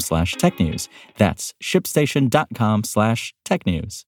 [0.00, 0.88] slash technews.
[1.16, 4.04] That's shipstation.com slash technews.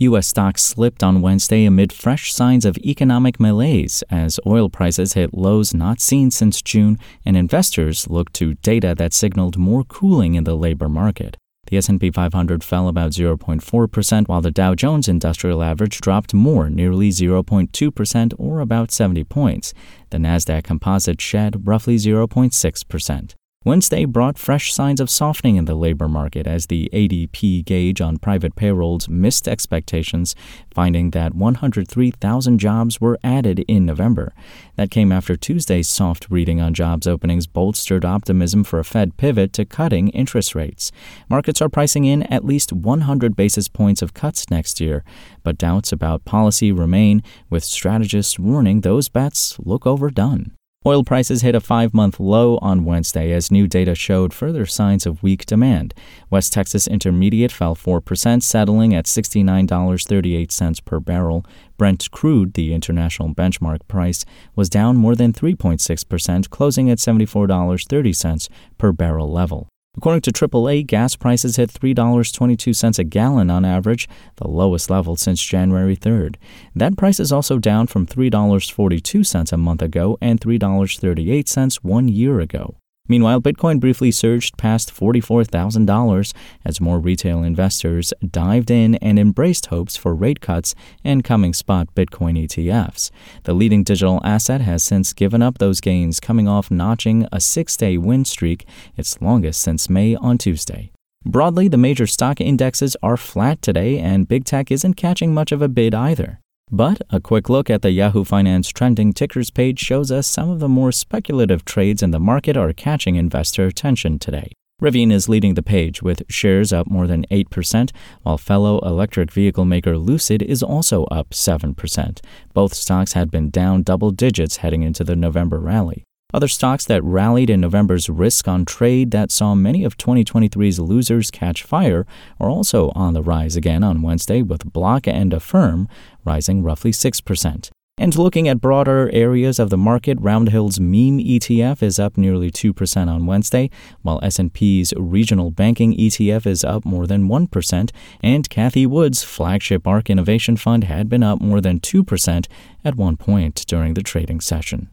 [0.00, 0.28] U.S.
[0.28, 5.74] stocks slipped on Wednesday amid fresh signs of economic malaise as oil prices hit lows
[5.74, 10.56] not seen since June and investors looked to data that signaled more cooling in the
[10.56, 11.36] labor market.
[11.66, 17.10] The S&P 500 fell about 0.4% while the Dow Jones Industrial Average dropped more, nearly
[17.10, 19.74] 0.2% or about 70 points.
[20.10, 23.34] The Nasdaq Composite shed roughly 0.6%.
[23.68, 28.16] Wednesday brought fresh signs of softening in the labor market as the ADP gauge on
[28.16, 30.34] private payrolls missed expectations,
[30.72, 34.32] finding that 103,000 jobs were added in November.
[34.76, 39.52] That came after Tuesday's soft reading on jobs openings bolstered optimism for a Fed pivot
[39.52, 40.90] to cutting interest rates.
[41.28, 45.04] Markets are pricing in at least 100 basis points of cuts next year,
[45.42, 50.52] but doubts about policy remain, with strategists warning those bets look overdone.
[50.86, 55.06] Oil prices hit a five month low on Wednesday as new data showed further signs
[55.06, 55.92] of weak demand.
[56.30, 61.44] West Texas Intermediate fell 4%, settling at $69.38 per barrel.
[61.76, 68.48] Brent crude, the international benchmark price, was down more than 3.6%, closing at $74.30
[68.78, 69.68] per barrel level.
[69.96, 75.42] According to AAA, gas prices hit $3.22 a gallon on average, the lowest level since
[75.42, 76.36] January 3rd.
[76.74, 82.76] That price is also down from $3.42 a month ago and $3.38 one year ago.
[83.08, 86.32] Meanwhile, Bitcoin briefly surged past $44,000
[86.64, 91.94] as more retail investors dived in and embraced hopes for rate cuts and coming spot
[91.94, 93.10] Bitcoin ETFs.
[93.44, 97.76] The leading digital asset has since given up those gains, coming off notching a six
[97.76, 98.66] day win streak,
[98.96, 100.92] its longest since May on Tuesday.
[101.24, 105.60] Broadly, the major stock indexes are flat today, and big tech isn't catching much of
[105.60, 106.40] a bid either.
[106.70, 110.60] But a quick look at the Yahoo Finance trending tickers page shows us some of
[110.60, 114.52] the more speculative trades in the market are catching investor attention today.
[114.80, 117.90] Rivian is leading the page with shares up more than 8%,
[118.22, 122.20] while fellow electric vehicle maker Lucid is also up 7%.
[122.52, 126.04] Both stocks had been down double digits heading into the November rally.
[126.34, 131.30] Other stocks that rallied in November's risk on trade that saw many of 2023's losers
[131.30, 132.06] catch fire
[132.38, 135.88] are also on the rise again on Wednesday, with Block and Affirm
[136.26, 137.70] rising roughly 6%.
[137.96, 143.08] And looking at broader areas of the market, Roundhill's meme ETF is up nearly 2%
[143.08, 143.70] on Wednesday,
[144.02, 147.90] while S&P's regional banking ETF is up more than 1%,
[148.22, 152.46] and Cathie Wood's flagship ARK Innovation Fund had been up more than 2%
[152.84, 154.90] at one point during the trading session.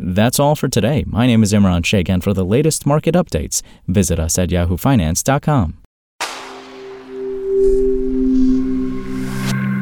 [0.00, 1.02] That's all for today.
[1.08, 5.78] My name is Imran Sheikh, and for the latest market updates, visit us at yahoofinance.com.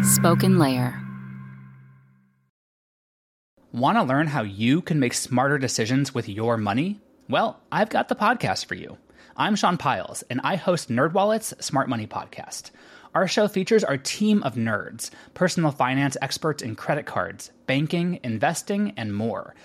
[0.02, 0.98] Spoken Layer.
[3.72, 6.98] Want to learn how you can make smarter decisions with your money?
[7.28, 8.96] Well, I've got the podcast for you.
[9.36, 12.70] I'm Sean Pyles, and I host NerdWallet's Smart Money Podcast.
[13.14, 18.94] Our show features our team of nerds, personal finance experts in credit cards, banking, investing,
[18.96, 19.54] and more–